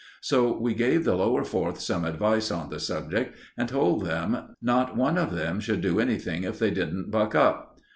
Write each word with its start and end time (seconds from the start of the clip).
So 0.21 0.57
we 0.59 0.73
gave 0.73 1.03
the 1.03 1.13
Lower 1.13 1.43
Fourth 1.43 1.79
some 1.79 2.05
advice 2.05 2.49
on 2.49 2.71
the 2.71 2.79
subject, 2.79 3.37
and 3.55 3.69
told 3.69 4.03
them 4.03 4.55
not 4.59 4.97
one 4.97 5.15
of 5.15 5.29
them 5.31 5.59
should 5.59 5.81
do 5.81 5.99
anything 5.99 6.43
if 6.43 6.57
they 6.57 6.71
didn't 6.71 7.11
buck 7.11 7.35
up. 7.35 7.77